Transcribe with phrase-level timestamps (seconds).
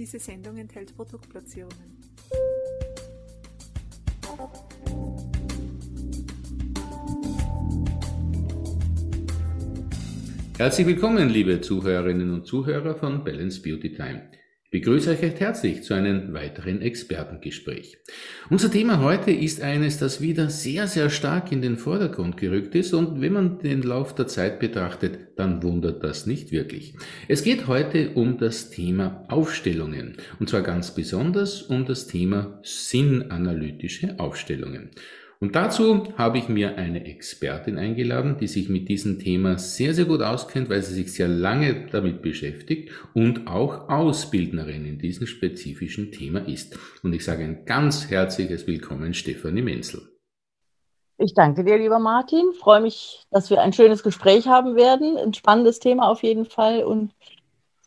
[0.00, 1.98] Diese Sendung enthält Produktplatzierungen.
[10.56, 14.22] Herzlich willkommen, liebe Zuhörerinnen und Zuhörer von Balance Beauty Time.
[14.72, 17.98] Begrüße euch recht herzlich zu einem weiteren Expertengespräch.
[18.50, 22.94] Unser Thema heute ist eines, das wieder sehr, sehr stark in den Vordergrund gerückt ist
[22.94, 26.94] und wenn man den Lauf der Zeit betrachtet, dann wundert das nicht wirklich.
[27.26, 34.20] Es geht heute um das Thema Aufstellungen und zwar ganz besonders um das Thema sinnanalytische
[34.20, 34.90] Aufstellungen.
[35.42, 40.04] Und dazu habe ich mir eine Expertin eingeladen, die sich mit diesem Thema sehr, sehr
[40.04, 46.12] gut auskennt, weil sie sich sehr lange damit beschäftigt und auch Ausbildnerin in diesem spezifischen
[46.12, 46.78] Thema ist.
[47.02, 50.02] Und ich sage ein ganz herzliches Willkommen, Stefanie Menzel.
[51.16, 52.50] Ich danke dir, lieber Martin.
[52.52, 55.16] Ich freue mich, dass wir ein schönes Gespräch haben werden.
[55.16, 56.84] Ein spannendes Thema auf jeden Fall.
[56.84, 57.12] Und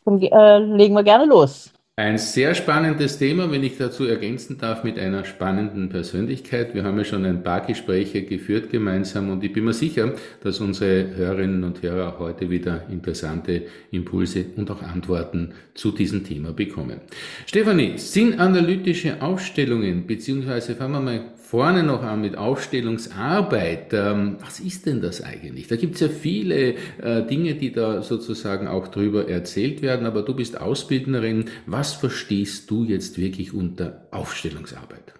[0.04, 1.73] dann äh, legen wir gerne los.
[1.96, 6.74] Ein sehr spannendes Thema, wenn ich dazu ergänzen darf, mit einer spannenden Persönlichkeit.
[6.74, 10.58] Wir haben ja schon ein paar Gespräche geführt gemeinsam und ich bin mir sicher, dass
[10.58, 17.00] unsere Hörerinnen und Hörer heute wieder interessante Impulse und auch Antworten zu diesem Thema bekommen.
[17.46, 21.20] Stefanie, sind analytische Aufstellungen, beziehungsweise fangen wir mal
[21.54, 23.92] vorne noch an mit Aufstellungsarbeit.
[23.92, 25.68] Ähm, was ist denn das eigentlich?
[25.68, 30.22] Da gibt es ja viele äh, Dinge, die da sozusagen auch drüber erzählt werden, aber
[30.22, 31.44] du bist Ausbildnerin.
[31.66, 35.14] Was verstehst du jetzt wirklich unter Aufstellungsarbeit?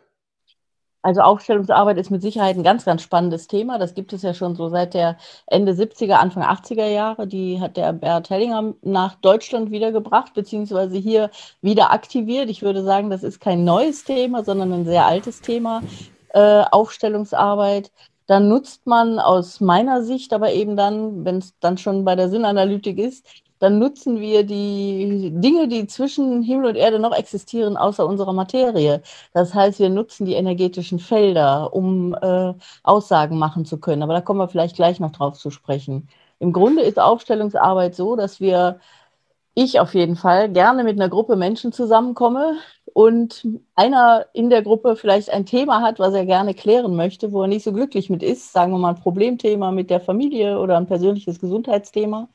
[1.02, 3.78] Also Aufstellungsarbeit ist mit Sicherheit ein ganz, ganz spannendes Thema.
[3.78, 7.28] Das gibt es ja schon so seit der Ende 70er, Anfang 80er Jahre.
[7.28, 11.30] Die hat der Bert Hellinger nach Deutschland wiedergebracht, beziehungsweise hier
[11.62, 12.50] wieder aktiviert.
[12.50, 15.80] Ich würde sagen, das ist kein neues Thema, sondern ein sehr altes Thema
[16.34, 17.90] äh, Aufstellungsarbeit.
[18.26, 22.28] Dann nutzt man aus meiner Sicht aber eben dann, wenn es dann schon bei der
[22.28, 23.26] Sinnanalytik ist,
[23.60, 29.00] dann nutzen wir die Dinge, die zwischen Himmel und Erde noch existieren, außer unserer Materie.
[29.32, 34.02] Das heißt, wir nutzen die energetischen Felder, um äh, Aussagen machen zu können.
[34.02, 36.08] Aber da kommen wir vielleicht gleich noch drauf zu sprechen.
[36.40, 38.80] Im Grunde ist Aufstellungsarbeit so, dass wir,
[39.54, 42.56] ich auf jeden Fall, gerne mit einer Gruppe Menschen zusammenkomme,
[42.94, 43.44] und
[43.74, 47.48] einer in der Gruppe vielleicht ein Thema hat, was er gerne klären möchte, wo er
[47.48, 50.86] nicht so glücklich mit ist, sagen wir mal ein Problemthema mit der Familie oder ein
[50.86, 52.28] persönliches Gesundheitsthema.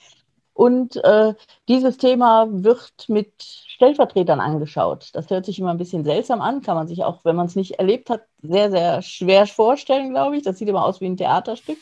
[0.54, 1.34] Und äh,
[1.70, 5.12] dieses Thema wird mit Stellvertretern angeschaut.
[5.14, 7.56] Das hört sich immer ein bisschen seltsam an, kann man sich auch, wenn man es
[7.56, 10.44] nicht erlebt hat, sehr, sehr schwer vorstellen, glaube ich.
[10.44, 11.78] Das sieht immer aus wie ein Theaterstück.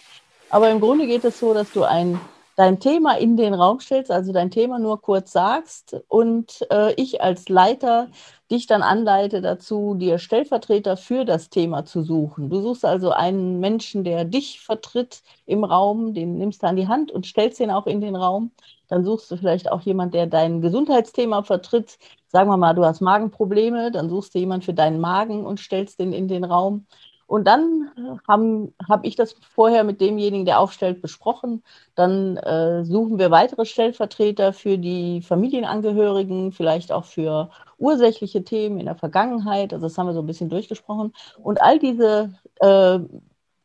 [0.51, 2.19] Aber im Grunde geht es so, dass du ein
[2.57, 7.21] dein Thema in den Raum stellst, also dein Thema nur kurz sagst und äh, ich
[7.21, 8.09] als Leiter
[8.51, 12.49] dich dann anleite dazu, dir Stellvertreter für das Thema zu suchen.
[12.49, 16.87] Du suchst also einen Menschen, der dich vertritt im Raum, den nimmst du an die
[16.89, 18.51] Hand und stellst den auch in den Raum.
[18.89, 21.97] Dann suchst du vielleicht auch jemanden, der dein Gesundheitsthema vertritt.
[22.27, 25.99] Sagen wir mal, du hast Magenprobleme, dann suchst du jemanden für deinen Magen und stellst
[25.99, 26.85] den in den Raum.
[27.27, 27.91] Und dann
[28.27, 31.61] habe hab ich das vorher mit demjenigen, der aufstellt, besprochen.
[31.95, 38.85] Dann äh, suchen wir weitere Stellvertreter für die Familienangehörigen, vielleicht auch für ursächliche Themen in
[38.85, 39.73] der Vergangenheit.
[39.73, 41.13] Also das haben wir so ein bisschen durchgesprochen.
[41.43, 42.99] Und all diese äh,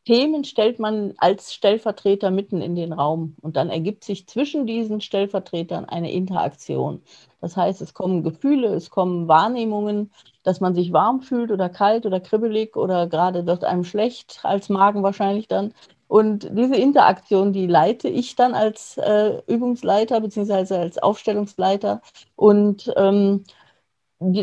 [0.05, 3.37] Themen stellt man als Stellvertreter mitten in den Raum.
[3.41, 7.03] Und dann ergibt sich zwischen diesen Stellvertretern eine Interaktion.
[7.41, 10.11] Das heißt, es kommen Gefühle, es kommen Wahrnehmungen,
[10.43, 14.69] dass man sich warm fühlt oder kalt oder kribbelig oder gerade wird einem schlecht, als
[14.69, 15.73] Magen wahrscheinlich dann.
[16.09, 22.03] Und diese Interaktion, die leite ich dann als äh, Übungsleiter beziehungsweise als Aufstellungsleiter.
[22.37, 23.45] Und ähm,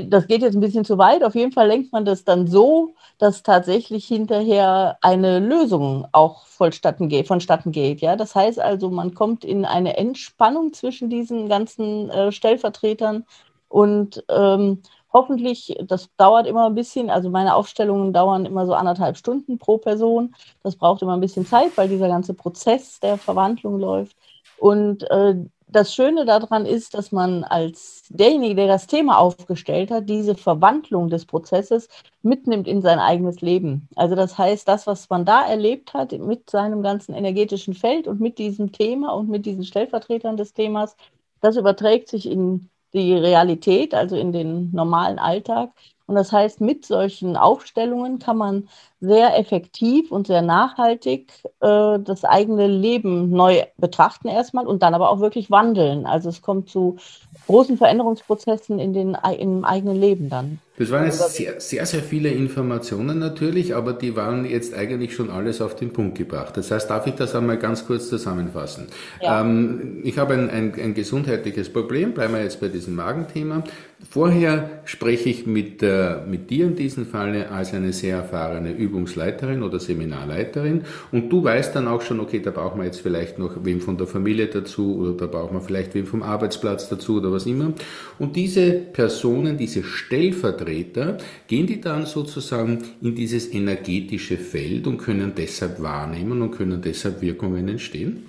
[0.09, 1.23] das geht jetzt ein bisschen zu weit.
[1.23, 7.09] Auf jeden Fall lenkt man das dann so, dass tatsächlich hinterher eine Lösung auch vonstatten
[7.09, 7.27] geht.
[7.27, 8.15] Vonstatten geht ja?
[8.15, 13.25] Das heißt also, man kommt in eine Entspannung zwischen diesen ganzen äh, Stellvertretern
[13.69, 14.81] und ähm,
[15.13, 19.77] hoffentlich, das dauert immer ein bisschen, also meine Aufstellungen dauern immer so anderthalb Stunden pro
[19.77, 20.35] Person.
[20.63, 24.15] Das braucht immer ein bisschen Zeit, weil dieser ganze Prozess der Verwandlung läuft.
[24.57, 25.35] Und äh,
[25.71, 31.09] das Schöne daran ist, dass man als derjenige, der das Thema aufgestellt hat, diese Verwandlung
[31.09, 31.87] des Prozesses
[32.23, 33.87] mitnimmt in sein eigenes Leben.
[33.95, 38.19] Also das heißt, das, was man da erlebt hat mit seinem ganzen energetischen Feld und
[38.19, 40.95] mit diesem Thema und mit diesen Stellvertretern des Themas,
[41.41, 45.71] das überträgt sich in die Realität, also in den normalen Alltag.
[46.09, 48.67] Und das heißt, mit solchen Aufstellungen kann man
[48.99, 51.29] sehr effektiv und sehr nachhaltig
[51.61, 56.07] äh, das eigene Leben neu betrachten erstmal und dann aber auch wirklich wandeln.
[56.07, 56.97] Also es kommt zu
[57.45, 60.57] großen Veränderungsprozessen in den, im eigenen Leben dann.
[60.79, 65.29] Das waren jetzt sehr, sehr, sehr viele Informationen natürlich, aber die waren jetzt eigentlich schon
[65.29, 66.57] alles auf den Punkt gebracht.
[66.57, 68.87] Das heißt, darf ich das einmal ganz kurz zusammenfassen?
[69.21, 69.41] Ja.
[69.41, 73.63] Ähm, ich habe ein, ein, ein gesundheitliches Problem, bleiben wir jetzt bei diesem Magenthema.
[74.07, 79.61] Vorher spreche ich mit, äh, mit dir in diesem Falle als eine sehr erfahrene Übungsleiterin
[79.61, 83.65] oder Seminarleiterin und du weißt dann auch schon, okay, da brauchen wir jetzt vielleicht noch
[83.65, 87.33] wem von der Familie dazu oder da brauchen wir vielleicht wem vom Arbeitsplatz dazu oder
[87.33, 87.73] was immer.
[88.17, 91.17] Und diese Personen, diese Stellvertreter,
[91.47, 97.21] gehen die dann sozusagen in dieses energetische Feld und können deshalb wahrnehmen und können deshalb
[97.21, 98.28] Wirkungen entstehen?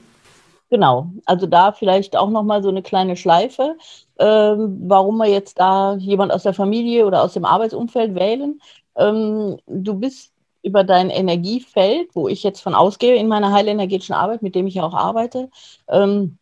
[0.70, 3.76] Genau, also da vielleicht auch nochmal so eine kleine Schleife,
[4.20, 8.60] ähm, warum wir jetzt da jemand aus der Familie oder aus dem Arbeitsumfeld wählen.
[8.96, 10.32] Ähm, du bist
[10.62, 14.74] über dein Energiefeld, wo ich jetzt von ausgehe in meiner heilenergetischen Arbeit, mit dem ich
[14.74, 15.50] ja auch arbeite,
[15.88, 16.38] ähm,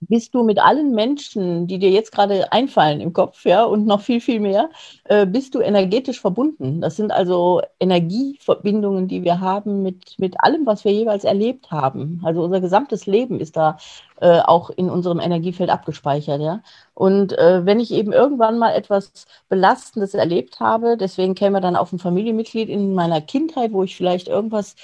[0.00, 4.00] bist du mit allen Menschen, die dir jetzt gerade einfallen im Kopf, ja, und noch
[4.00, 4.70] viel, viel mehr,
[5.04, 6.80] äh, bist du energetisch verbunden.
[6.80, 12.20] Das sind also Energieverbindungen, die wir haben mit, mit allem, was wir jeweils erlebt haben.
[12.24, 13.76] Also unser gesamtes Leben ist da
[14.20, 16.62] äh, auch in unserem Energiefeld abgespeichert, ja.
[16.94, 21.92] Und äh, wenn ich eben irgendwann mal etwas Belastendes erlebt habe, deswegen käme dann auf
[21.92, 24.74] ein Familienmitglied in meiner Kindheit, wo ich vielleicht irgendwas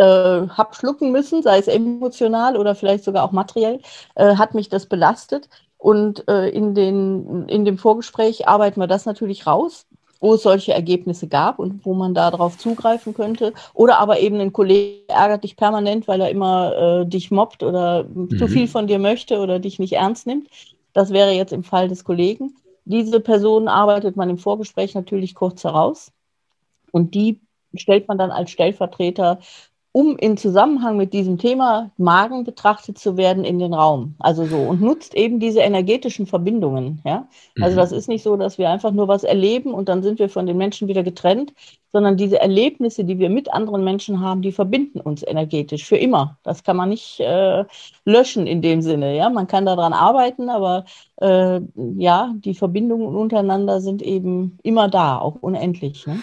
[0.00, 3.80] äh, habe schlucken müssen, sei es emotional oder vielleicht sogar auch materiell,
[4.14, 5.48] äh, hat mich das belastet.
[5.76, 9.86] Und äh, in, den, in dem Vorgespräch arbeiten wir das natürlich raus,
[10.20, 13.52] wo es solche Ergebnisse gab und wo man darauf zugreifen könnte.
[13.74, 18.04] Oder aber eben ein Kollege ärgert dich permanent, weil er immer äh, dich mobbt oder
[18.04, 18.38] mhm.
[18.38, 20.48] zu viel von dir möchte oder dich nicht ernst nimmt.
[20.92, 22.56] Das wäre jetzt im Fall des Kollegen.
[22.84, 26.10] Diese Person arbeitet man im Vorgespräch natürlich kurz heraus
[26.90, 27.40] und die
[27.74, 29.38] stellt man dann als Stellvertreter
[29.92, 34.14] um in Zusammenhang mit diesem Thema Magen betrachtet zu werden in den Raum.
[34.20, 37.02] Also so und nutzt eben diese energetischen Verbindungen.
[37.04, 37.26] Ja?
[37.60, 37.80] Also mhm.
[37.80, 40.46] das ist nicht so, dass wir einfach nur was erleben und dann sind wir von
[40.46, 41.52] den Menschen wieder getrennt,
[41.92, 46.38] sondern diese Erlebnisse, die wir mit anderen Menschen haben, die verbinden uns energetisch für immer.
[46.44, 47.64] Das kann man nicht äh,
[48.04, 49.16] löschen in dem Sinne.
[49.16, 50.84] Ja, man kann daran arbeiten, aber
[51.16, 51.60] äh,
[51.96, 56.06] ja, die Verbindungen untereinander sind eben immer da, auch unendlich.
[56.06, 56.20] Ne?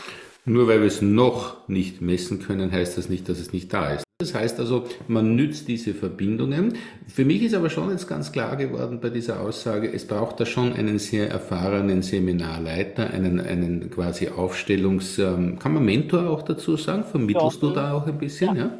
[0.49, 3.91] Nur weil wir es noch nicht messen können, heißt das nicht, dass es nicht da
[3.91, 4.05] ist.
[4.19, 6.75] Das heißt also, man nützt diese Verbindungen.
[7.05, 10.45] Für mich ist aber schon jetzt ganz klar geworden bei dieser Aussage, es braucht da
[10.45, 16.77] schon einen sehr erfahrenen Seminarleiter, einen, einen quasi Aufstellungs, ähm, kann man Mentor auch dazu
[16.77, 17.03] sagen?
[17.03, 17.67] Vermittelst ja.
[17.67, 18.55] du da auch ein bisschen?
[18.55, 18.63] ja?
[18.63, 18.79] ja?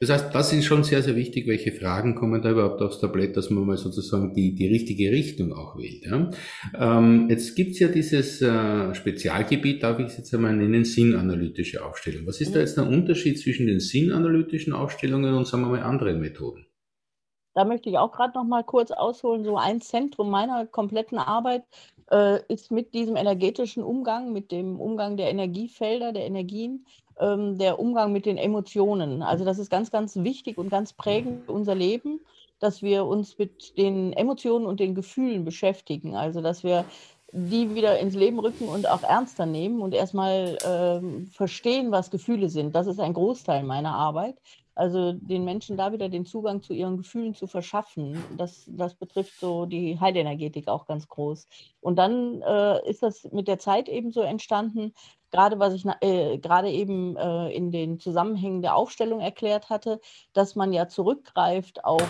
[0.00, 3.36] Das heißt, das ist schon sehr, sehr wichtig, welche Fragen kommen da überhaupt aufs Tablett,
[3.36, 6.06] dass man mal sozusagen die, die richtige Richtung auch wählt.
[6.06, 6.30] Ja?
[6.78, 12.26] Ähm, jetzt gibt's ja dieses äh, Spezialgebiet, darf ich es jetzt einmal nennen, sinnanalytische Aufstellung.
[12.26, 16.18] Was ist da jetzt der Unterschied zwischen den sinnanalytischen Aufstellungen und sagen wir mal anderen
[16.18, 16.64] Methoden?
[17.52, 19.44] Da möchte ich auch gerade noch mal kurz ausholen.
[19.44, 21.64] So ein Zentrum meiner kompletten Arbeit
[22.10, 26.86] äh, ist mit diesem energetischen Umgang, mit dem Umgang der Energiefelder, der Energien,
[27.20, 29.22] ähm, der Umgang mit den Emotionen.
[29.22, 32.20] Also das ist ganz, ganz wichtig und ganz prägend für unser Leben,
[32.58, 36.16] dass wir uns mit den Emotionen und den Gefühlen beschäftigen.
[36.16, 36.84] Also dass wir
[37.32, 42.48] die wieder ins Leben rücken und auch ernster nehmen und erstmal ähm, verstehen, was Gefühle
[42.48, 42.74] sind.
[42.74, 44.36] Das ist ein Großteil meiner Arbeit.
[44.80, 49.38] Also den Menschen da wieder den Zugang zu ihren Gefühlen zu verschaffen, das, das betrifft
[49.38, 51.46] so die Heilenergetik auch ganz groß.
[51.82, 54.94] Und dann äh, ist das mit der Zeit eben so entstanden,
[55.30, 60.00] gerade was ich äh, gerade eben äh, in den Zusammenhängen der Aufstellung erklärt hatte,
[60.32, 62.08] dass man ja zurückgreift auf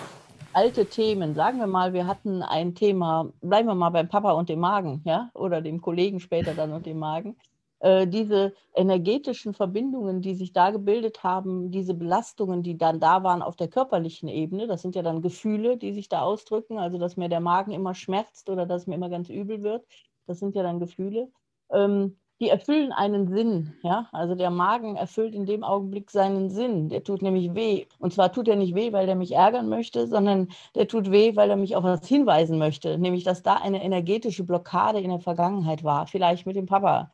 [0.52, 1.34] alte Themen.
[1.34, 5.02] Sagen wir mal, wir hatten ein Thema, bleiben wir mal beim Papa und dem Magen,
[5.04, 7.36] ja, oder dem Kollegen später dann und dem Magen.
[7.80, 13.42] Äh, diese energetischen Verbindungen, die sich da gebildet haben, diese Belastungen, die dann da waren
[13.42, 17.16] auf der körperlichen Ebene, das sind ja dann Gefühle, die sich da ausdrücken, also dass
[17.16, 19.86] mir der Magen immer schmerzt oder dass mir immer ganz übel wird,
[20.26, 21.30] das sind ja dann Gefühle.
[21.70, 23.74] Ähm, die erfüllen einen Sinn.
[23.82, 24.08] Ja?
[24.12, 26.88] Also der Magen erfüllt in dem Augenblick seinen Sinn.
[26.88, 27.86] Der tut nämlich weh.
[27.98, 31.36] Und zwar tut er nicht weh, weil er mich ärgern möchte, sondern der tut weh,
[31.36, 32.98] weil er mich auf etwas hinweisen möchte.
[32.98, 36.06] Nämlich, dass da eine energetische Blockade in der Vergangenheit war.
[36.06, 37.12] Vielleicht mit dem Papa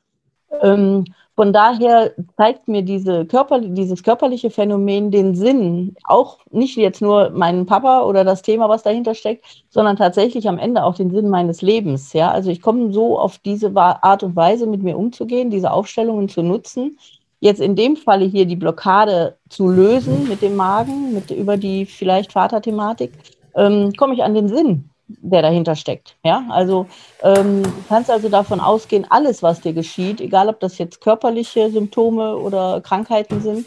[0.63, 1.05] ähm,
[1.37, 7.29] von daher zeigt mir diese Körper, dieses körperliche Phänomen den Sinn, auch nicht jetzt nur
[7.29, 11.29] meinen Papa oder das Thema, was dahinter steckt, sondern tatsächlich am Ende auch den Sinn
[11.29, 12.15] meines Lebens.
[12.15, 12.31] Ja?
[12.31, 16.43] Also ich komme so auf diese Art und Weise mit mir umzugehen, diese Aufstellungen zu
[16.43, 16.99] nutzen.
[17.41, 21.85] Jetzt in dem Falle hier die Blockade zu lösen mit dem Magen, mit, über die
[21.85, 23.13] vielleicht Vaterthematik,
[23.55, 26.17] ähm, komme ich an den Sinn der dahinter steckt.
[26.25, 26.87] Ja, also
[27.23, 31.71] ähm, du kannst also davon ausgehen, alles, was dir geschieht, egal ob das jetzt körperliche
[31.71, 33.67] Symptome oder Krankheiten sind,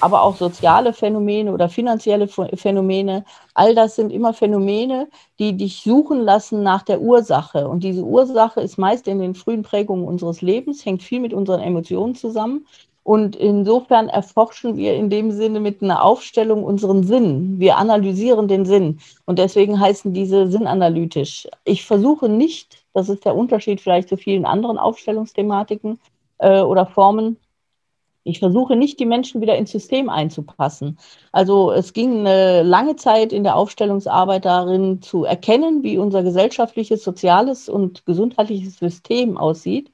[0.00, 6.20] aber auch soziale Phänomene oder finanzielle Phänomene, all das sind immer Phänomene, die dich suchen
[6.20, 7.68] lassen nach der Ursache.
[7.68, 11.60] Und diese Ursache ist meist in den frühen Prägungen unseres Lebens, hängt viel mit unseren
[11.60, 12.66] Emotionen zusammen.
[13.10, 17.58] Und insofern erforschen wir in dem Sinne mit einer Aufstellung unseren Sinn.
[17.58, 19.00] Wir analysieren den Sinn.
[19.26, 21.48] Und deswegen heißen diese sinnanalytisch.
[21.64, 25.98] Ich versuche nicht, das ist der Unterschied vielleicht zu vielen anderen Aufstellungsthematiken
[26.38, 27.36] äh, oder Formen,
[28.22, 30.96] ich versuche nicht, die Menschen wieder ins System einzupassen.
[31.32, 37.02] Also es ging eine lange Zeit in der Aufstellungsarbeit darin, zu erkennen, wie unser gesellschaftliches,
[37.02, 39.90] soziales und gesundheitliches System aussieht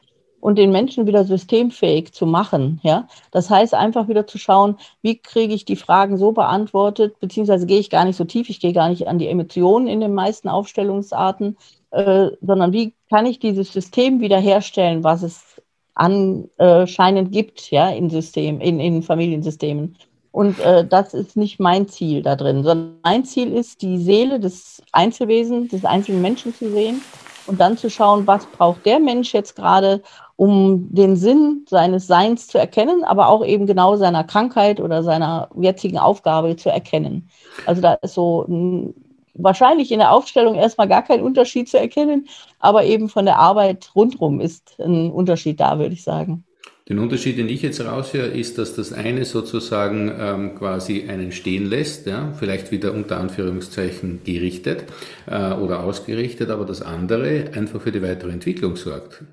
[0.46, 2.78] und den Menschen wieder systemfähig zu machen.
[2.84, 3.08] Ja?
[3.32, 7.80] Das heißt einfach wieder zu schauen, wie kriege ich die Fragen so beantwortet, beziehungsweise gehe
[7.80, 10.48] ich gar nicht so tief, ich gehe gar nicht an die Emotionen in den meisten
[10.48, 11.56] Aufstellungsarten,
[11.90, 15.60] äh, sondern wie kann ich dieses System wiederherstellen, was es
[15.96, 19.96] anscheinend gibt, ja, in System, in, in Familiensystemen.
[20.30, 24.38] Und äh, das ist nicht mein Ziel da drin, sondern mein Ziel ist, die Seele
[24.38, 27.02] des Einzelwesens, des einzelnen Menschen zu sehen
[27.46, 30.02] und dann zu schauen, was braucht der Mensch jetzt gerade,
[30.36, 35.48] um den Sinn seines Seins zu erkennen, aber auch eben genau seiner Krankheit oder seiner
[35.58, 37.28] jetzigen Aufgabe zu erkennen.
[37.64, 38.94] Also da ist so ein,
[39.34, 42.28] wahrscheinlich in der Aufstellung erstmal gar kein Unterschied zu erkennen,
[42.58, 46.44] aber eben von der Arbeit rundherum ist ein Unterschied da, würde ich sagen.
[46.88, 51.66] Den Unterschied, den ich jetzt raushöre, ist, dass das eine sozusagen ähm, quasi einen stehen
[51.66, 54.84] lässt, ja, vielleicht wieder unter Anführungszeichen gerichtet
[55.26, 59.24] äh, oder ausgerichtet, aber das andere einfach für die weitere Entwicklung sorgt.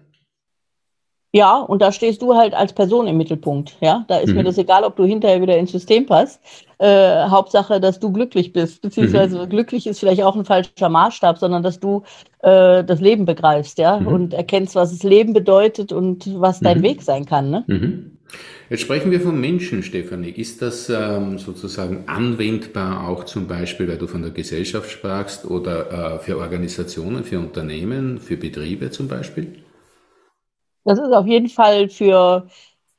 [1.35, 3.75] Ja, und da stehst du halt als Person im Mittelpunkt.
[3.81, 4.35] Ja, da ist mhm.
[4.35, 6.39] mir das egal, ob du hinterher wieder ins System passt.
[6.77, 9.49] Äh, Hauptsache, dass du glücklich bist, beziehungsweise mhm.
[9.49, 12.03] glücklich ist vielleicht auch ein falscher Maßstab, sondern dass du
[12.43, 14.07] äh, das Leben begreifst, ja, mhm.
[14.07, 16.83] und erkennst, was das Leben bedeutet und was dein mhm.
[16.83, 17.49] Weg sein kann.
[17.49, 17.63] Ne?
[17.65, 18.11] Mhm.
[18.69, 20.29] Jetzt sprechen wir von Menschen, Stefanie.
[20.29, 26.15] Ist das ähm, sozusagen anwendbar auch zum Beispiel, weil du von der Gesellschaft sprachst, oder
[26.15, 29.62] äh, für Organisationen, für Unternehmen, für Betriebe zum Beispiel?
[30.85, 32.47] Das ist auf jeden Fall für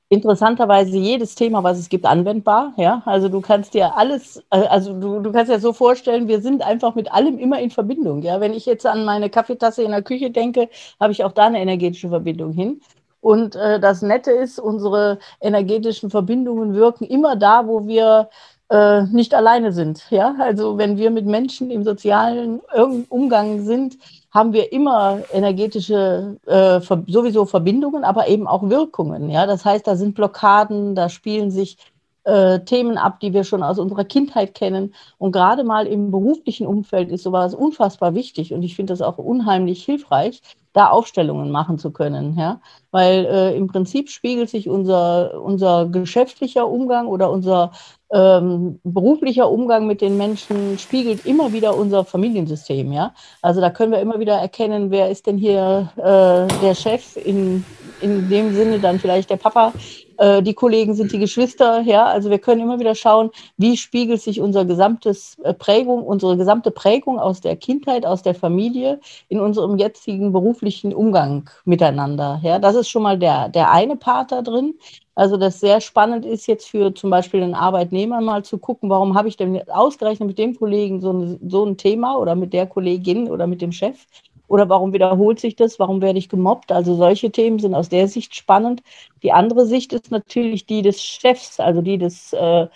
[0.08, 2.74] interessanterweise jedes Thema, was es gibt, anwendbar.
[2.76, 6.40] Ja, also du kannst dir alles, äh, also du, du kannst dir so vorstellen, wir
[6.40, 8.22] sind einfach mit allem immer in Verbindung.
[8.22, 10.68] Ja, wenn ich jetzt an meine Kaffeetasse in der Küche denke,
[11.00, 12.80] habe ich auch da eine energetische Verbindung hin.
[13.20, 18.28] Und äh, das Nette ist, unsere energetischen Verbindungen wirken immer da, wo wir
[18.70, 20.10] äh, nicht alleine sind.
[20.10, 22.60] Ja, also wenn wir mit Menschen im sozialen
[23.08, 23.98] Umgang sind,
[24.30, 29.30] haben wir immer energetische äh, sowieso Verbindungen, aber eben auch Wirkungen.
[29.30, 31.76] Ja, das heißt, da sind Blockaden, da spielen sich
[32.24, 34.94] äh, Themen ab, die wir schon aus unserer Kindheit kennen.
[35.18, 38.52] Und gerade mal im beruflichen Umfeld ist sowas unfassbar wichtig.
[38.52, 40.42] Und ich finde das auch unheimlich hilfreich,
[40.72, 42.36] da Aufstellungen machen zu können.
[42.36, 42.60] Ja?
[42.90, 47.72] Weil äh, im Prinzip spiegelt sich unser, unser geschäftlicher Umgang oder unser
[48.14, 52.92] ähm, beruflicher Umgang mit den Menschen spiegelt immer wieder unser Familiensystem.
[52.92, 53.12] Ja?
[53.42, 57.64] Also da können wir immer wieder erkennen, wer ist denn hier äh, der Chef, in,
[58.00, 59.72] in dem Sinne dann vielleicht der Papa,
[60.18, 61.80] äh, die Kollegen sind die Geschwister.
[61.82, 62.06] Ja?
[62.06, 66.70] Also wir können immer wieder schauen, wie spiegelt sich unser gesamtes äh, Prägung, unsere gesamte
[66.70, 72.40] Prägung aus der Kindheit, aus der Familie in unserem jetzigen beruflichen Umgang miteinander.
[72.42, 72.58] Ja?
[72.58, 74.74] Das ist schon mal der, der eine Part da drin.
[75.16, 79.16] Also das sehr spannend ist jetzt für zum Beispiel einen Arbeitnehmer mal zu gucken, warum
[79.16, 82.66] habe ich denn ausgerechnet mit dem Kollegen so ein, so ein Thema oder mit der
[82.66, 84.06] Kollegin oder mit dem Chef
[84.48, 86.72] oder warum wiederholt sich das, warum werde ich gemobbt.
[86.72, 88.82] Also solche Themen sind aus der Sicht spannend.
[89.22, 92.66] Die andere Sicht ist natürlich die des Chefs, also die des äh,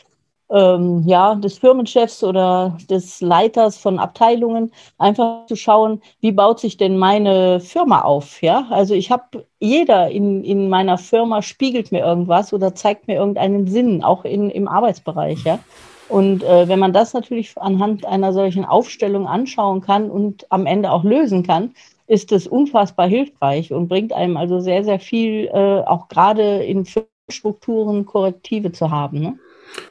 [0.50, 6.76] ähm, ja, des Firmenchefs oder des Leiters von Abteilungen, einfach zu schauen, wie baut sich
[6.76, 8.42] denn meine Firma auf?
[8.42, 13.16] Ja, also ich habe jeder in, in meiner Firma spiegelt mir irgendwas oder zeigt mir
[13.16, 15.44] irgendeinen Sinn, auch in, im Arbeitsbereich.
[15.44, 15.58] Ja,
[16.08, 20.90] und äh, wenn man das natürlich anhand einer solchen Aufstellung anschauen kann und am Ende
[20.90, 21.74] auch lösen kann,
[22.06, 26.86] ist es unfassbar hilfreich und bringt einem also sehr, sehr viel, äh, auch gerade in
[27.28, 29.20] Strukturen Korrektive zu haben.
[29.20, 29.38] Ne?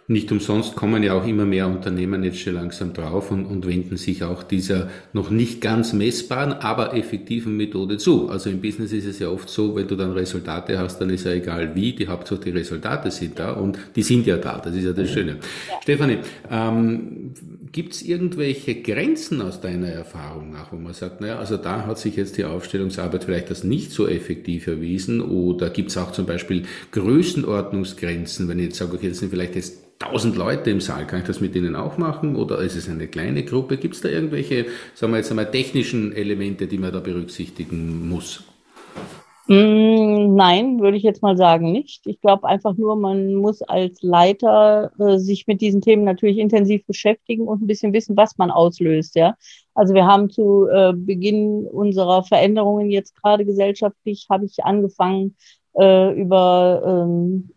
[0.07, 3.97] Nicht umsonst kommen ja auch immer mehr Unternehmen jetzt schon langsam drauf und, und, wenden
[3.97, 8.29] sich auch dieser noch nicht ganz messbaren, aber effektiven Methode zu.
[8.29, 11.25] Also im Business ist es ja oft so, wenn du dann Resultate hast, dann ist
[11.25, 14.59] ja egal wie, die Hauptsache die Resultate sind da und die sind ja da.
[14.63, 15.31] Das ist ja das Schöne.
[15.31, 15.81] Ja.
[15.81, 16.19] Stefanie,
[16.49, 17.33] ähm,
[17.71, 21.97] gibt es irgendwelche Grenzen aus deiner Erfahrung nach, wo man sagt, naja, also da hat
[21.99, 26.25] sich jetzt die Aufstellungsarbeit vielleicht als nicht so effektiv erwiesen oder gibt es auch zum
[26.25, 31.07] Beispiel Größenordnungsgrenzen, wenn ich jetzt sage, okay, das sind vielleicht jetzt tausend Leute im Saal,
[31.07, 33.77] kann ich das mit denen auch machen oder ist es eine kleine Gruppe?
[33.77, 38.43] Gibt es da irgendwelche, sagen wir jetzt einmal, technischen Elemente, die man da berücksichtigen muss?
[39.49, 42.05] Mm, nein, würde ich jetzt mal sagen, nicht.
[42.05, 46.85] Ich glaube einfach nur, man muss als Leiter äh, sich mit diesen Themen natürlich intensiv
[46.85, 49.15] beschäftigen und ein bisschen wissen, was man auslöst.
[49.15, 49.35] Ja,
[49.73, 55.37] also wir haben zu äh, Beginn unserer Veränderungen jetzt gerade gesellschaftlich habe ich angefangen,
[55.79, 57.49] äh, über ähm,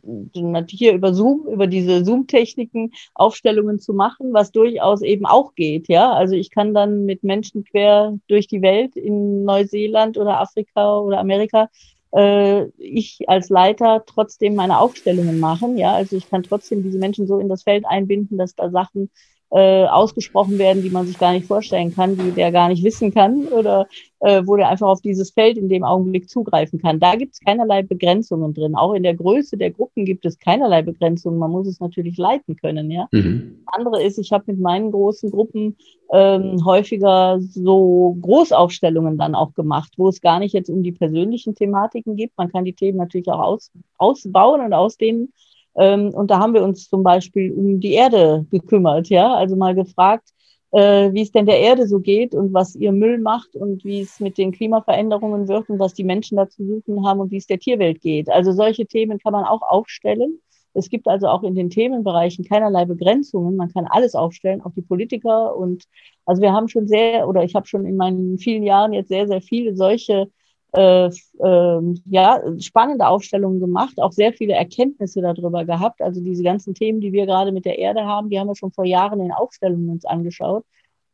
[0.68, 5.88] hier über Zoom, über diese Zoom-Techniken Aufstellungen zu machen, was durchaus eben auch geht.
[5.88, 10.98] Ja, also ich kann dann mit Menschen quer durch die Welt in Neuseeland oder Afrika
[10.98, 11.68] oder Amerika
[12.12, 15.78] äh, ich als Leiter trotzdem meine Aufstellungen machen.
[15.78, 19.10] Ja, also ich kann trotzdem diese Menschen so in das Feld einbinden, dass da Sachen
[19.52, 23.12] äh, ausgesprochen werden, die man sich gar nicht vorstellen kann, die der gar nicht wissen
[23.12, 23.88] kann oder
[24.20, 27.00] äh, wo der einfach auf dieses Feld in dem Augenblick zugreifen kann.
[27.00, 28.76] Da gibt es keinerlei Begrenzungen drin.
[28.76, 31.38] Auch in der Größe der Gruppen gibt es keinerlei Begrenzungen.
[31.38, 32.90] Man muss es natürlich leiten können.
[32.90, 33.08] Ja.
[33.10, 33.62] Mhm.
[33.66, 35.76] Das andere ist, ich habe mit meinen großen Gruppen
[36.12, 41.54] ähm, häufiger so Großaufstellungen dann auch gemacht, wo es gar nicht jetzt um die persönlichen
[41.54, 42.32] Thematiken geht.
[42.36, 45.32] Man kann die Themen natürlich auch aus, ausbauen und ausdehnen.
[45.76, 49.74] Ähm, und da haben wir uns zum Beispiel um die Erde gekümmert, ja, also mal
[49.74, 50.30] gefragt,
[50.72, 54.00] äh, wie es denn der Erde so geht und was ihr Müll macht und wie
[54.00, 57.38] es mit den Klimaveränderungen wird und was die Menschen da zu suchen haben und wie
[57.38, 58.28] es der Tierwelt geht.
[58.30, 60.40] Also solche Themen kann man auch aufstellen.
[60.72, 63.56] Es gibt also auch in den Themenbereichen keinerlei Begrenzungen.
[63.56, 65.56] Man kann alles aufstellen, auch die Politiker.
[65.56, 65.84] Und
[66.26, 69.26] also wir haben schon sehr, oder ich habe schon in meinen vielen Jahren jetzt sehr,
[69.26, 70.30] sehr viele solche
[70.72, 76.00] äh, äh, ja, spannende Aufstellungen gemacht, auch sehr viele Erkenntnisse darüber gehabt.
[76.00, 78.72] Also diese ganzen Themen, die wir gerade mit der Erde haben, die haben wir schon
[78.72, 80.64] vor Jahren in Aufstellungen uns angeschaut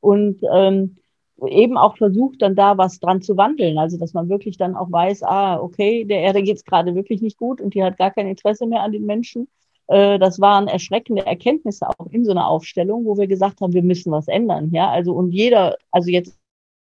[0.00, 0.96] und ähm,
[1.46, 3.78] eben auch versucht, dann da was dran zu wandeln.
[3.78, 7.38] Also dass man wirklich dann auch weiß, ah, okay, der Erde geht's gerade wirklich nicht
[7.38, 9.48] gut und die hat gar kein Interesse mehr an den Menschen.
[9.88, 13.82] Äh, das waren erschreckende Erkenntnisse auch in so einer Aufstellung, wo wir gesagt haben, wir
[13.82, 14.70] müssen was ändern.
[14.72, 16.38] Ja, also und jeder, also jetzt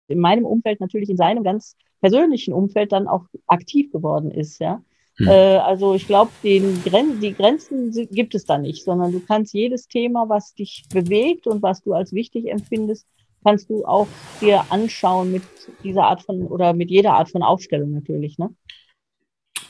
[0.07, 4.81] in meinem Umfeld natürlich in seinem ganz persönlichen Umfeld dann auch aktiv geworden ist, ja.
[5.17, 5.27] Hm.
[5.27, 9.87] Äh, also ich glaube, Gren die Grenzen gibt es da nicht, sondern du kannst jedes
[9.87, 13.05] Thema, was dich bewegt und was du als wichtig empfindest,
[13.43, 14.07] kannst du auch
[14.41, 15.43] dir anschauen mit
[15.83, 18.49] dieser Art von oder mit jeder Art von Aufstellung natürlich, ne?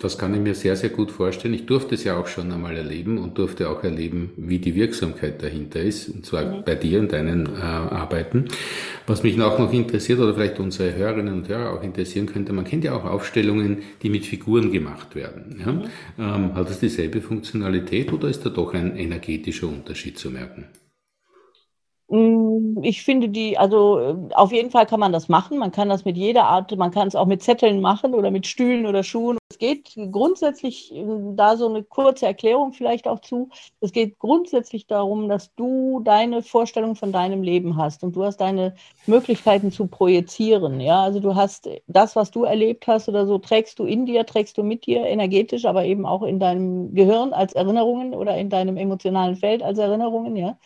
[0.01, 1.53] Das kann ich mir sehr, sehr gut vorstellen.
[1.53, 5.43] Ich durfte es ja auch schon einmal erleben und durfte auch erleben, wie die Wirksamkeit
[5.43, 6.63] dahinter ist, und zwar mhm.
[6.63, 8.45] bei dir und deinen äh, Arbeiten.
[9.07, 12.63] Was mich auch noch interessiert oder vielleicht unsere Hörerinnen und Hörer auch interessieren könnte, man
[12.63, 15.61] kennt ja auch Aufstellungen, die mit Figuren gemacht werden.
[15.65, 15.71] Ja?
[15.73, 15.83] Mhm.
[16.17, 20.69] Ähm, hat das dieselbe Funktionalität oder ist da doch ein energetischer Unterschied zu merken?
[22.07, 25.57] Mm, ich finde die, also äh, auf jeden Fall kann man das machen.
[25.57, 28.47] Man kann das mit jeder Art, man kann es auch mit Zetteln machen oder mit
[28.47, 29.38] Stühlen oder Schuhen.
[29.61, 33.49] Es geht grundsätzlich, äh, da so eine kurze Erklärung vielleicht auch zu,
[33.81, 38.37] es geht grundsätzlich darum, dass du deine Vorstellung von deinem Leben hast und du hast
[38.37, 38.73] deine
[39.05, 40.79] Möglichkeiten zu projizieren.
[40.79, 44.25] Ja, also du hast das, was du erlebt hast oder so, trägst du in dir,
[44.25, 48.49] trägst du mit dir energetisch, aber eben auch in deinem Gehirn als Erinnerungen oder in
[48.49, 50.37] deinem emotionalen Feld als Erinnerungen.
[50.37, 50.57] Ja.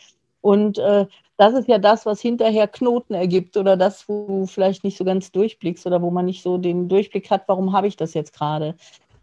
[0.42, 4.84] Und äh, das ist ja das, was hinterher Knoten ergibt oder das, wo du vielleicht
[4.84, 7.98] nicht so ganz durchblickst oder wo man nicht so den Durchblick hat, warum habe ich
[7.98, 8.76] das jetzt gerade.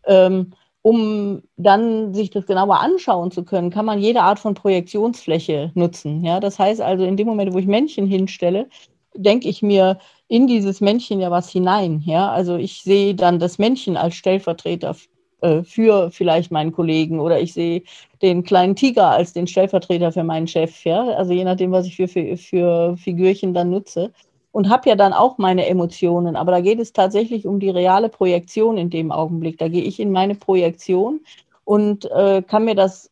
[0.07, 5.73] Ähm, um dann sich das genauer anschauen zu können, kann man jede Art von Projektionsfläche
[5.75, 6.25] nutzen.
[6.25, 8.68] Ja, das heißt also, in dem Moment, wo ich Männchen hinstelle,
[9.14, 12.03] denke ich mir in dieses Männchen ja was hinein.
[12.07, 14.94] Ja, also ich sehe dann das Männchen als Stellvertreter
[15.42, 17.83] äh, für vielleicht meinen Kollegen oder ich sehe
[18.22, 21.96] den kleinen Tiger als den Stellvertreter für meinen Chef, ja, also je nachdem, was ich
[21.96, 24.12] für, für, für Figürchen dann nutze
[24.53, 28.09] und habe ja dann auch meine Emotionen, aber da geht es tatsächlich um die reale
[28.09, 29.59] Projektion in dem Augenblick.
[29.59, 31.20] Da gehe ich in meine Projektion
[31.64, 33.11] und äh, kann mir das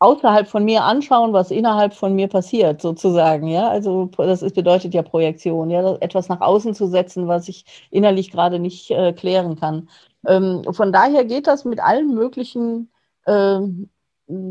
[0.00, 3.46] außerhalb von mir anschauen, was innerhalb von mir passiert, sozusagen.
[3.46, 7.64] Ja, also das ist, bedeutet ja Projektion, ja, etwas nach außen zu setzen, was ich
[7.90, 9.88] innerlich gerade nicht äh, klären kann.
[10.26, 12.90] Ähm, von daher geht das mit allen möglichen
[13.24, 13.60] äh,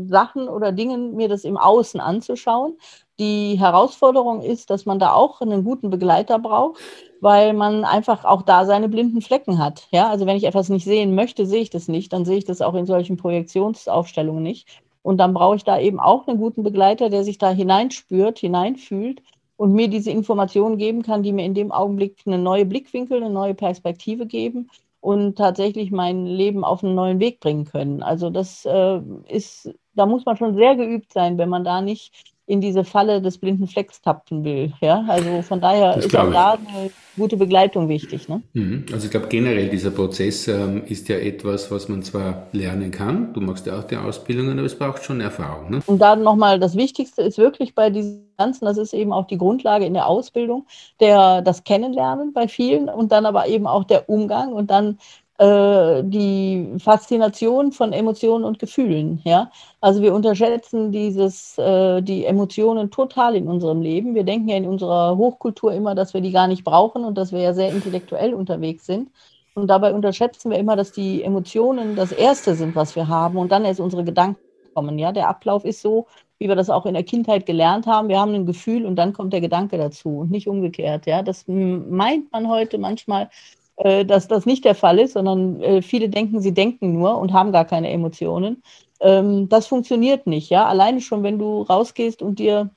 [0.06, 2.76] Sachen oder Dingen, mir das im Außen anzuschauen.
[3.18, 6.80] Die Herausforderung ist, dass man da auch einen guten Begleiter braucht,
[7.20, 9.88] weil man einfach auch da seine blinden Flecken hat.
[9.90, 12.44] Ja, also wenn ich etwas nicht sehen möchte, sehe ich das nicht, dann sehe ich
[12.44, 14.82] das auch in solchen Projektionsaufstellungen nicht.
[15.02, 19.22] Und dann brauche ich da eben auch einen guten Begleiter, der sich da hineinspürt, hineinfühlt
[19.56, 23.30] und mir diese Informationen geben kann, die mir in dem Augenblick eine neue Blickwinkel, eine
[23.30, 24.70] neue Perspektive geben
[25.02, 28.02] und tatsächlich mein Leben auf einen neuen Weg bringen können.
[28.04, 32.14] Also das äh, ist, da muss man schon sehr geübt sein, wenn man da nicht
[32.46, 34.72] in diese Falle des blinden Flecks tappen will.
[34.80, 38.28] Ja, also von daher das ist auch da eine gute Begleitung wichtig.
[38.28, 38.42] Ne?
[38.52, 38.86] Mhm.
[38.92, 43.32] Also ich glaube generell dieser Prozess ähm, ist ja etwas, was man zwar lernen kann.
[43.32, 45.70] Du machst ja auch die Ausbildungen, aber es braucht schon Erfahrung.
[45.70, 45.80] Ne?
[45.86, 49.38] Und da nochmal das Wichtigste ist wirklich bei diesem Ganzen, das ist eben auch die
[49.38, 50.66] Grundlage in der Ausbildung,
[50.98, 54.98] der das Kennenlernen bei vielen und dann aber eben auch der Umgang und dann
[55.42, 59.20] äh, die Faszination von Emotionen und Gefühlen.
[59.24, 59.50] Ja?
[59.80, 64.14] Also wir unterschätzen dieses, äh, die Emotionen total in unserem Leben.
[64.14, 67.32] Wir denken ja in unserer Hochkultur immer, dass wir die gar nicht brauchen und dass
[67.32, 69.10] wir ja sehr intellektuell unterwegs sind.
[69.54, 73.50] Und dabei unterschätzen wir immer, dass die Emotionen das Erste sind, was wir haben und
[73.50, 74.38] dann erst unsere Gedanken
[74.74, 74.96] kommen.
[74.98, 76.06] Ja, der Ablauf ist so,
[76.38, 78.08] wie wir das auch in der Kindheit gelernt haben.
[78.08, 81.06] Wir haben ein Gefühl und dann kommt der Gedanke dazu und nicht umgekehrt.
[81.06, 83.28] Ja, das meint man heute manchmal,
[83.76, 87.32] äh, dass das nicht der Fall ist, sondern äh, viele denken, sie denken nur und
[87.32, 88.62] haben gar keine Emotionen.
[89.00, 90.50] Ähm, das funktioniert nicht.
[90.50, 92.70] Ja, alleine schon, wenn du rausgehst und dir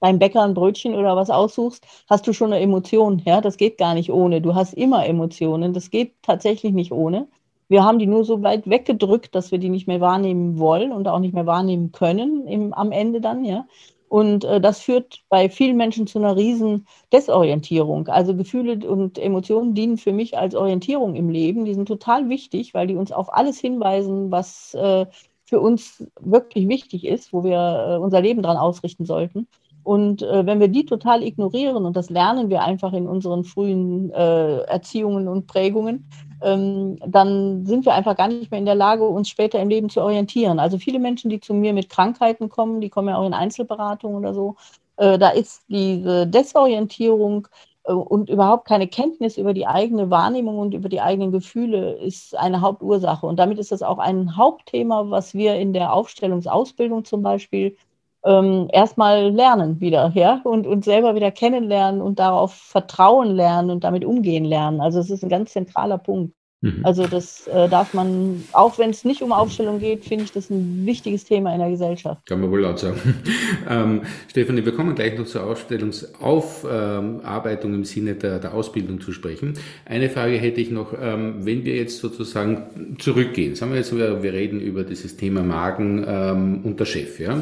[0.00, 3.22] beim Bäcker ein Brötchen oder was aussuchst, hast du schon eine Emotion.
[3.24, 4.40] Ja, das geht gar nicht ohne.
[4.40, 5.72] Du hast immer Emotionen.
[5.74, 7.28] Das geht tatsächlich nicht ohne.
[7.68, 11.06] Wir haben die nur so weit weggedrückt, dass wir die nicht mehr wahrnehmen wollen und
[11.08, 13.66] auch nicht mehr wahrnehmen können im, am Ende dann, ja.
[14.08, 18.08] Und äh, das führt bei vielen Menschen zu einer riesen Desorientierung.
[18.08, 21.64] Also Gefühle und Emotionen dienen für mich als Orientierung im Leben.
[21.64, 25.06] Die sind total wichtig, weil die uns auf alles hinweisen, was äh,
[25.44, 29.46] für uns wirklich wichtig ist, wo wir äh, unser Leben dran ausrichten sollten.
[29.82, 34.10] Und äh, wenn wir die total ignorieren, und das lernen wir einfach in unseren frühen
[34.10, 36.08] äh, Erziehungen und Prägungen,
[36.42, 39.90] ähm, dann sind wir einfach gar nicht mehr in der Lage, uns später im Leben
[39.90, 40.58] zu orientieren.
[40.58, 44.14] Also viele Menschen, die zu mir mit Krankheiten kommen, die kommen ja auch in Einzelberatung
[44.14, 44.56] oder so,
[44.96, 47.48] äh, da ist diese Desorientierung
[47.84, 52.36] äh, und überhaupt keine Kenntnis über die eigene Wahrnehmung und über die eigenen Gefühle ist
[52.36, 53.26] eine Hauptursache.
[53.26, 57.76] Und damit ist das auch ein Hauptthema, was wir in der Aufstellungsausbildung zum Beispiel
[58.24, 63.84] ähm, erstmal lernen wieder, ja, und uns selber wieder kennenlernen und darauf vertrauen lernen und
[63.84, 64.80] damit umgehen lernen.
[64.80, 66.34] Also es ist ein ganz zentraler Punkt.
[66.60, 66.80] Mhm.
[66.82, 70.50] Also das äh, darf man, auch wenn es nicht um Aufstellung geht, finde ich das
[70.50, 72.26] ein wichtiges Thema in der Gesellschaft.
[72.26, 72.98] Kann man wohl laut sagen.
[73.70, 79.54] ähm, Stefanie, wir kommen gleich noch zur Ausstellungsaufarbeitung im Sinne der, der, Ausbildung zu sprechen.
[79.84, 84.24] Eine Frage hätte ich noch, ähm, wenn wir jetzt sozusagen zurückgehen, sagen wir jetzt, wir,
[84.24, 87.40] wir reden über dieses Thema Magen ähm, und der Chef, ja.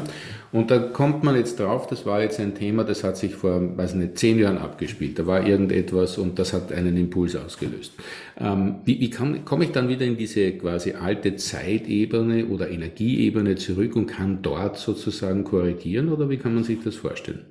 [0.51, 3.77] Und da kommt man jetzt drauf, das war jetzt ein Thema, das hat sich vor,
[3.77, 5.19] weiß nicht, zehn Jahren abgespielt.
[5.19, 7.91] Da war irgendetwas und das hat einen Impuls ausgelöst.
[8.39, 13.95] Ähm, wie wie komme ich dann wieder in diese quasi alte Zeitebene oder Energieebene zurück
[13.95, 17.45] und kann dort sozusagen korrigieren oder wie kann man sich das vorstellen?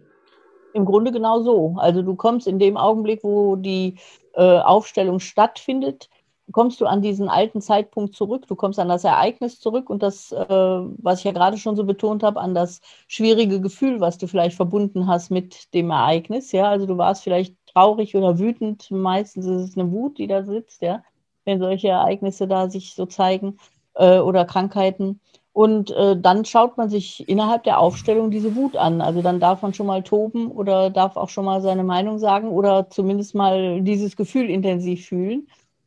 [0.75, 1.75] Im Grunde genau so.
[1.79, 3.97] Also du kommst in dem Augenblick, wo die
[4.35, 6.09] äh, Aufstellung stattfindet,
[6.53, 10.31] kommst du an diesen alten Zeitpunkt zurück, du kommst an das Ereignis zurück und das,
[10.31, 14.29] äh, was ich ja gerade schon so betont habe, an das schwierige Gefühl, was du
[14.29, 16.53] vielleicht verbunden hast mit dem Ereignis.
[16.53, 20.43] Ja, also du warst vielleicht traurig oder wütend, meistens ist es eine Wut, die da
[20.45, 21.03] sitzt, ja,
[21.45, 23.59] wenn solche Ereignisse da sich so zeigen
[23.95, 25.21] äh, oder Krankheiten.
[25.53, 29.01] Und äh, dann schaut man sich innerhalb der Aufstellung diese Wut an.
[29.01, 32.49] Also dann darf man schon mal toben oder darf auch schon mal seine Meinung sagen
[32.49, 35.47] oder zumindest mal dieses Gefühl intensiv fühlen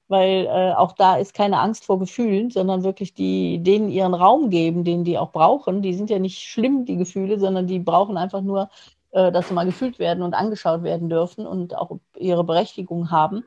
[0.10, 4.50] weil äh, auch da ist keine Angst vor Gefühlen, sondern wirklich die, denen ihren Raum
[4.50, 5.84] geben, den die auch brauchen.
[5.84, 8.70] Die sind ja nicht schlimm, die Gefühle, sondern die brauchen einfach nur,
[9.12, 13.44] dass sie mal gefühlt werden und angeschaut werden dürfen und auch ihre Berechtigung haben.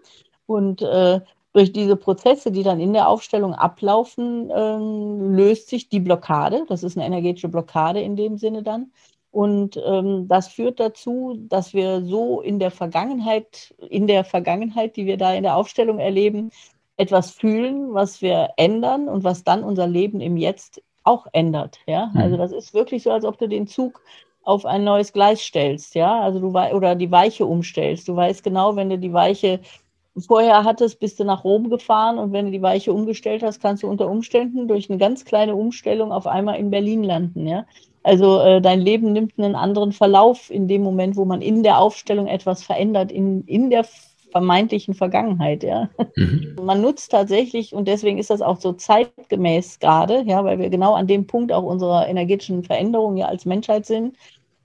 [0.46, 1.20] Und äh,
[1.52, 6.64] durch diese Prozesse, die dann in der Aufstellung ablaufen, ähm, löst sich die Blockade.
[6.68, 8.90] Das ist eine energetische Blockade in dem Sinne dann.
[9.30, 15.06] Und ähm, das führt dazu, dass wir so in der Vergangenheit, in der Vergangenheit, die
[15.06, 16.50] wir da in der Aufstellung erleben,
[16.96, 21.78] etwas fühlen, was wir ändern und was dann unser Leben im Jetzt auch ändert.
[21.86, 22.20] Ja, mhm.
[22.20, 24.02] also das ist wirklich so, als ob du den Zug
[24.44, 28.08] auf ein neues Gleis stellst, ja, also du oder die Weiche umstellst.
[28.08, 29.60] Du weißt genau, wenn du die Weiche
[30.26, 33.82] vorher hattest, bist du nach Rom gefahren und wenn du die Weiche umgestellt hast, kannst
[33.82, 37.64] du unter Umständen durch eine ganz kleine Umstellung auf einmal in Berlin landen, ja.
[38.02, 41.78] Also äh, dein Leben nimmt einen anderen Verlauf in dem Moment, wo man in der
[41.78, 43.84] Aufstellung etwas verändert, in, in der
[44.32, 45.88] vermeintlichen Vergangenheit, ja.
[46.16, 46.56] Mhm.
[46.60, 50.94] Man nutzt tatsächlich, und deswegen ist das auch so zeitgemäß gerade, ja, weil wir genau
[50.94, 54.16] an dem Punkt auch unserer energetischen Veränderung ja als Menschheit sind,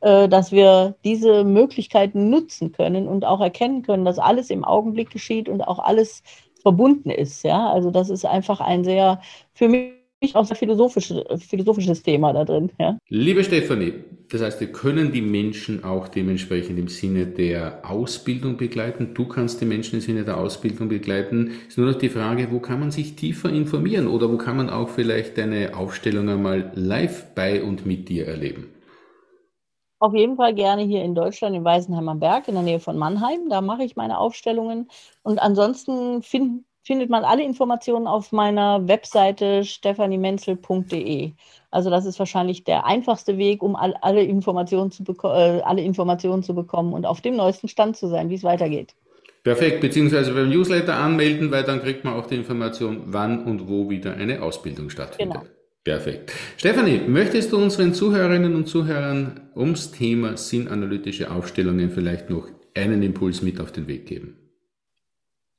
[0.02, 5.12] äh, dass wir diese Möglichkeiten nutzen können und auch erkennen können, dass alles im Augenblick
[5.12, 6.24] geschieht und auch alles
[6.64, 7.70] verbunden ist, ja.
[7.70, 9.22] Also das ist einfach ein sehr,
[9.54, 9.92] für mich
[10.34, 12.72] auch ein philosophisches, philosophisches Thema da drin.
[12.80, 12.98] Ja.
[13.08, 13.94] Liebe Stefanie,
[14.30, 19.14] das heißt, wir können die Menschen auch dementsprechend im Sinne der Ausbildung begleiten.
[19.14, 21.52] Du kannst die Menschen im Sinne der Ausbildung begleiten.
[21.64, 24.58] Es ist nur noch die Frage, wo kann man sich tiefer informieren oder wo kann
[24.58, 28.74] man auch vielleicht deine Aufstellung einmal live bei und mit dir erleben?
[30.00, 32.98] Auf jeden Fall gerne hier in Deutschland, in Weisenheim am Berg, in der Nähe von
[32.98, 33.50] Mannheim.
[33.50, 34.90] Da mache ich meine Aufstellungen.
[35.24, 41.34] Und ansonsten finden findet man alle Informationen auf meiner Webseite stephaniemenzel.de.
[41.70, 46.44] Also das ist wahrscheinlich der einfachste Weg, um all, alle, Informationen zu äh, alle Informationen
[46.44, 48.96] zu bekommen und auf dem neuesten Stand zu sein, wie es weitergeht.
[49.44, 53.90] Perfekt, beziehungsweise beim Newsletter anmelden, weil dann kriegt man auch die Information, wann und wo
[53.90, 55.42] wieder eine Ausbildung stattfindet.
[55.42, 55.52] Genau.
[55.84, 56.32] Perfekt.
[56.58, 63.42] Stefanie, möchtest du unseren Zuhörerinnen und Zuhörern ums Thema sinnanalytische Aufstellungen vielleicht noch einen Impuls
[63.42, 64.47] mit auf den Weg geben?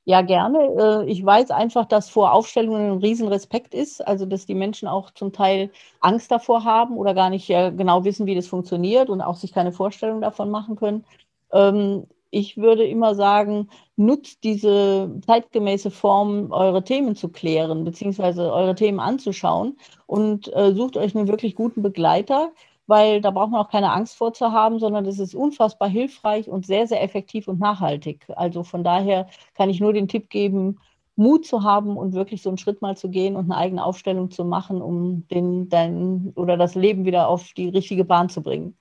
[0.09, 1.03] Ja, gerne.
[1.05, 5.11] Äh, ich weiß einfach, dass vor Aufstellungen ein Riesenrespekt ist, also dass die Menschen auch
[5.11, 5.69] zum Teil
[5.99, 9.53] Angst davor haben oder gar nicht äh, genau wissen, wie das funktioniert und auch sich
[9.53, 11.05] keine Vorstellung davon machen können.
[11.53, 18.73] Ähm, ich würde immer sagen, nutzt diese zeitgemäße Form, eure Themen zu klären, beziehungsweise eure
[18.75, 22.51] Themen anzuschauen und äh, sucht euch einen wirklich guten Begleiter,
[22.89, 26.49] weil da braucht man auch keine Angst vor zu haben, sondern das ist unfassbar hilfreich
[26.49, 28.25] und sehr, sehr effektiv und nachhaltig.
[28.35, 30.79] Also von daher kann ich nur den Tipp geben,
[31.15, 34.31] Mut zu haben und wirklich so einen Schritt mal zu gehen und eine eigene Aufstellung
[34.31, 38.75] zu machen, um den, dein oder das Leben wieder auf die richtige Bahn zu bringen.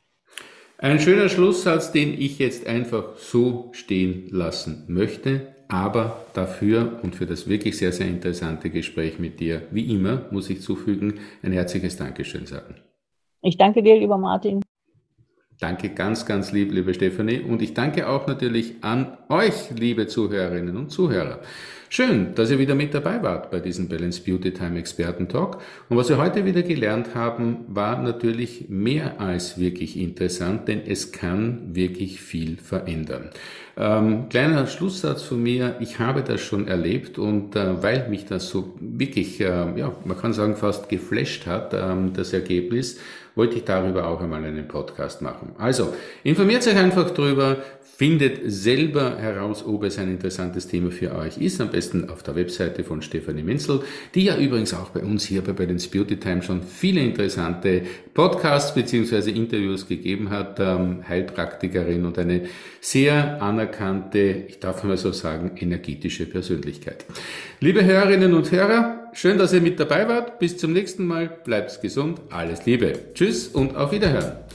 [0.78, 5.48] Ein schöner Schlusssatz, den ich jetzt einfach so stehen lassen möchte.
[5.68, 10.48] Aber dafür und für das wirklich sehr, sehr interessante Gespräch mit dir, wie immer, muss
[10.48, 12.87] ich zufügen, ein herzliches Dankeschön sagen.
[13.48, 14.60] Ich danke dir, lieber Martin.
[15.58, 17.40] Danke ganz, ganz lieb, liebe Stefanie.
[17.40, 21.40] Und ich danke auch natürlich an euch, liebe Zuhörerinnen und Zuhörer.
[21.88, 25.62] Schön, dass ihr wieder mit dabei wart bei diesem Balance Beauty Time Experten Talk.
[25.88, 31.12] Und was wir heute wieder gelernt haben, war natürlich mehr als wirklich interessant, denn es
[31.12, 33.30] kann wirklich viel verändern.
[33.78, 38.50] Ähm, kleiner Schlusssatz von mir, ich habe das schon erlebt und äh, weil mich das
[38.50, 39.46] so wirklich, äh,
[39.78, 42.98] ja, man kann sagen, fast geflasht hat, äh, das Ergebnis,
[43.38, 45.52] wollte ich darüber auch einmal einen Podcast machen.
[45.58, 47.58] Also, informiert euch einfach drüber,
[47.96, 51.60] findet selber heraus, ob es ein interessantes Thema für euch ist.
[51.60, 53.80] Am besten auf der Webseite von Stefanie Menzel,
[54.16, 58.74] die ja übrigens auch bei uns hier bei Balance Beauty Time schon viele interessante Podcasts
[58.74, 60.58] beziehungsweise Interviews gegeben hat.
[60.58, 62.42] Ähm, Heilpraktikerin und eine
[62.80, 67.04] sehr anerkannte, ich darf mal so sagen, energetische Persönlichkeit.
[67.60, 70.38] Liebe Hörerinnen und Hörer, schön, dass ihr mit dabei wart.
[70.38, 71.28] Bis zum nächsten Mal.
[71.44, 72.20] Bleibt gesund.
[72.30, 72.92] Alles Liebe.
[73.14, 74.47] Tschüss und auf Wiederhören.